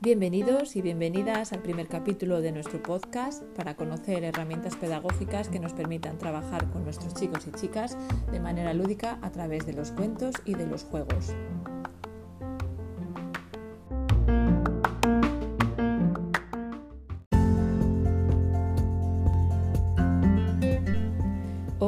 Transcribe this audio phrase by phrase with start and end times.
[0.00, 5.72] Bienvenidos y bienvenidas al primer capítulo de nuestro podcast para conocer herramientas pedagógicas que nos
[5.72, 7.98] permitan trabajar con nuestros chicos y chicas
[8.30, 11.34] de manera lúdica a través de los cuentos y de los juegos.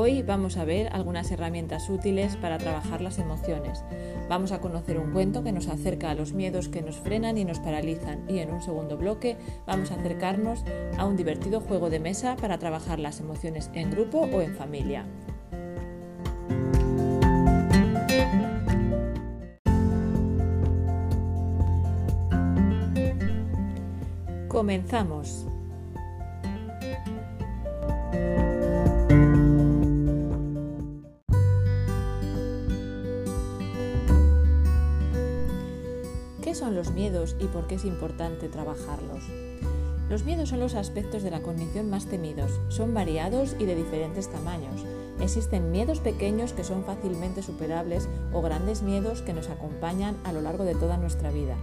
[0.08, 3.84] Hoy vamos a ver algunas herramientas útiles para trabajar las emociones.
[4.26, 7.44] Vamos a conocer un cuento que nos acerca a los miedos que nos frenan y
[7.44, 10.64] nos paralizan y en un segundo bloque vamos a acercarnos
[10.96, 15.04] a un divertido juego de mesa para trabajar las emociones en grupo o en familia.
[24.48, 25.47] Comenzamos.
[36.58, 39.22] Son los miedos y por qué es importante trabajarlos?
[40.10, 42.60] Los miedos son los aspectos de la cognición más temidos.
[42.68, 44.84] Son variados y de diferentes tamaños.
[45.20, 50.40] Existen miedos pequeños que son fácilmente superables o grandes miedos que nos acompañan a lo
[50.40, 51.56] largo de toda nuestra vida.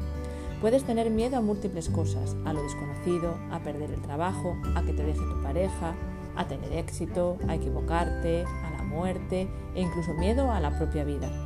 [0.61, 4.93] Puedes tener miedo a múltiples cosas, a lo desconocido, a perder el trabajo, a que
[4.93, 5.95] te deje tu pareja,
[6.35, 11.44] a tener éxito, a equivocarte, a la muerte e incluso miedo a la propia vida.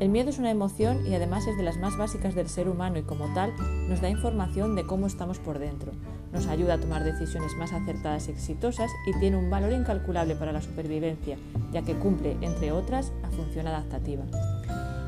[0.00, 2.98] El miedo es una emoción y además es de las más básicas del ser humano
[2.98, 3.52] y como tal
[3.86, 5.92] nos da información de cómo estamos por dentro.
[6.32, 10.52] Nos ayuda a tomar decisiones más acertadas y exitosas y tiene un valor incalculable para
[10.52, 11.36] la supervivencia,
[11.70, 14.24] ya que cumple, entre otras, la función adaptativa.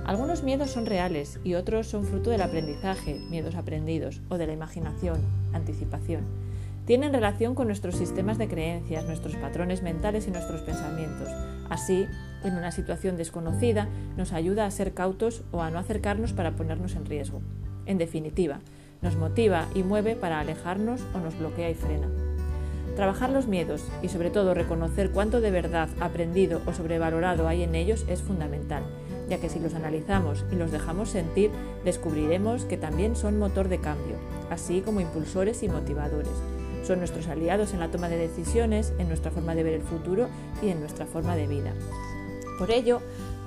[0.04, 4.52] Algunos miedos son reales y otros son fruto del aprendizaje, miedos aprendidos, o de la
[4.52, 5.22] imaginación,
[5.54, 6.24] anticipación.
[6.84, 11.28] Tienen relación con nuestros sistemas de creencias, nuestros patrones mentales y nuestros pensamientos.
[11.70, 12.06] Así,
[12.44, 16.94] en una situación desconocida, nos ayuda a ser cautos o a no acercarnos para ponernos
[16.94, 17.40] en riesgo.
[17.86, 18.60] En definitiva,
[19.00, 22.08] nos motiva y mueve para alejarnos o nos bloquea y frena.
[22.96, 27.74] Trabajar los miedos y sobre todo reconocer cuánto de verdad aprendido o sobrevalorado hay en
[27.74, 28.82] ellos es fundamental,
[29.30, 31.50] ya que si los analizamos y los dejamos sentir,
[31.84, 34.16] descubriremos que también son motor de cambio,
[34.50, 36.32] así como impulsores y motivadores.
[36.84, 40.28] Son nuestros aliados en la toma de decisiones, en nuestra forma de ver el futuro
[40.62, 41.72] y en nuestra forma de vida.
[42.58, 43.00] Por ello,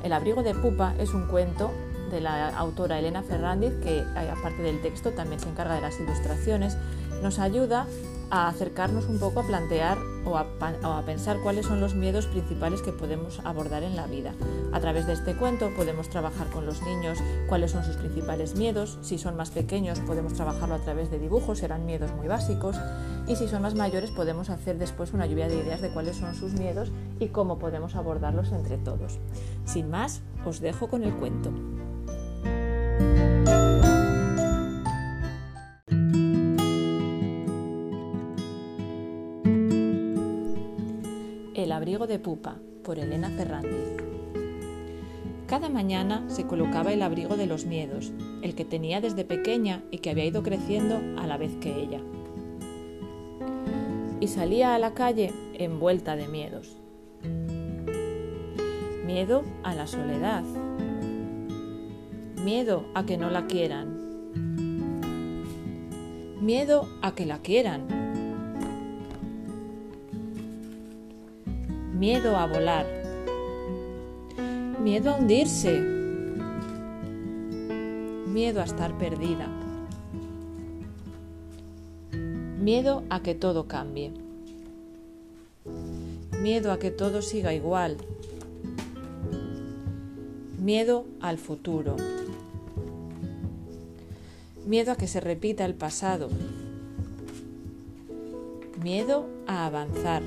[0.04, 1.72] El abrigo de pupa es un cuento
[2.12, 6.78] de la autora Elena Ferrandiz, que aparte del texto también se encarga de las ilustraciones,
[7.24, 7.88] nos ayuda
[8.30, 12.92] a acercarnos un poco a plantear o a, pensar cuáles son los miedos principales que
[12.92, 14.34] podemos abordar en la vida.
[14.74, 18.98] A través de este cuento podemos trabajar con los niños cuáles son sus principales miedos.
[19.02, 22.76] Si son más pequeños podemos trabajarlo a través de dibujos, serán miedos muy básicos.
[23.28, 26.36] Y si son más mayores podemos hacer después una lluvia de ideas de cuáles son
[26.36, 29.20] sus miedos y cómo podemos abordarlos entre todos.
[29.66, 31.52] Sin más, os dejo con el cuento.
[41.56, 44.06] El abrigo de pupa, por Elena Ferrandiz.
[45.48, 48.12] Cada mañana se colocaba el abrigo de los miedos,
[48.44, 52.02] el que tenía desde pequeña y que había ido creciendo a la vez que ella.
[54.26, 56.76] Y salía a la calle envuelta de miedos.
[59.06, 60.42] Miedo a la soledad.
[62.44, 64.00] Miedo a que no la quieran.
[66.42, 67.86] Miedo a que la quieran
[71.94, 72.88] miedo a volar,
[74.82, 75.80] miedo a hundirse,
[78.26, 79.65] miedo a estar perdida,
[82.66, 84.12] miedo a que todo cambie,
[86.42, 87.96] miedo a que todo siga igual,
[90.58, 91.96] miedo al futuro,
[94.66, 96.30] miedo a que se repita el pasado,
[98.82, 100.24] miedo a avanzar.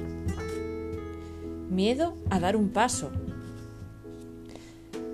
[1.69, 3.11] Miedo a dar un paso,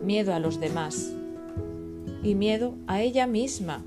[0.05, 1.11] miedo a los demás.
[2.23, 3.83] Y miedo a ella misma.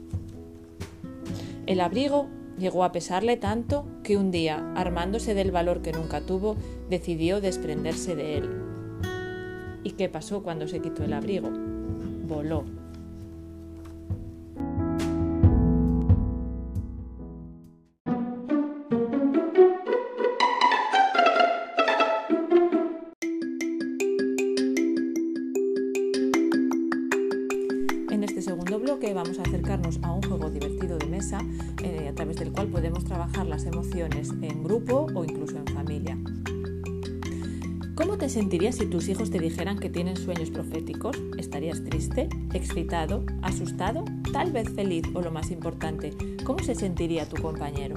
[1.66, 6.58] El abrigo llegó a pesarle tanto que un día, armándose del valor que nunca tuvo,
[6.90, 8.50] decidió desprenderse de él.
[9.84, 11.50] ¿Y qué pasó cuando se quitó el abrigo?
[12.28, 12.77] Voló.
[29.18, 31.40] Vamos a acercarnos a un juego divertido de mesa
[31.84, 36.16] eh, a través del cual podemos trabajar las emociones en grupo o incluso en familia.
[37.96, 41.16] ¿Cómo ¿Cómo te sentirías si tus hijos te dijeran que tienen sueños proféticos?
[41.38, 47.40] ¿Estarías triste, excitado, asustado, tal vez feliz o lo más importante, cómo se sentiría tu
[47.40, 47.96] compañero?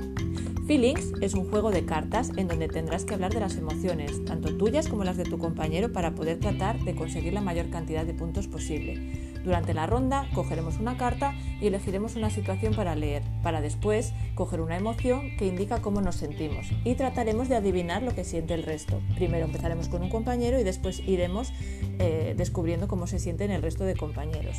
[0.67, 4.55] Feelings es un juego de cartas en donde tendrás que hablar de las emociones, tanto
[4.57, 8.13] tuyas como las de tu compañero, para poder tratar de conseguir la mayor cantidad de
[8.13, 9.20] puntos posible.
[9.45, 14.61] Durante la ronda cogeremos una carta y elegiremos una situación para leer, para después coger
[14.61, 18.63] una emoción que indica cómo nos sentimos y trataremos de adivinar lo que siente el
[18.63, 19.01] resto.
[19.15, 21.53] Primero empezaremos con un compañero y después iremos
[21.99, 24.57] eh, descubriendo cómo se sienten el resto de compañeros.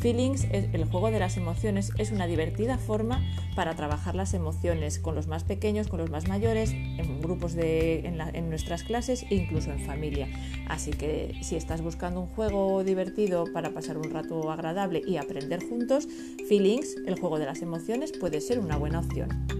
[0.00, 3.22] Feelings, el juego de las emociones, es una divertida forma
[3.54, 8.06] para trabajar las emociones con los más pequeños, con los más mayores, en grupos de,
[8.06, 10.28] en, nuestras clases e incluso en familia.
[10.68, 15.62] Así que si estás buscando un juego divertido para pasar un rato agradable y aprender
[15.68, 16.08] juntos,
[16.48, 19.59] Feelings, el juego de las emociones, puede ser una buena opción.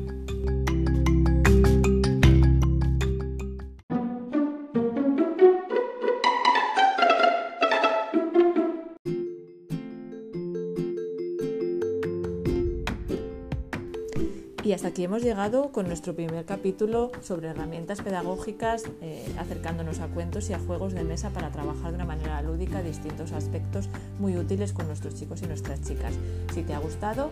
[14.63, 20.09] Y hasta aquí hemos llegado con nuestro primer capítulo sobre herramientas pedagógicas, eh, acercándonos a
[20.09, 24.37] cuentos y a juegos de mesa para trabajar de una manera lúdica distintos aspectos muy
[24.37, 26.13] útiles con nuestros chicos y nuestras chicas.
[26.53, 27.31] Si te ha gustado,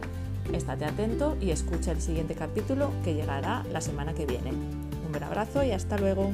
[0.54, 4.50] estate atento y escucha el siguiente capítulo que llegará la semana que viene.
[4.50, 6.32] Un gran abrazo y hasta luego.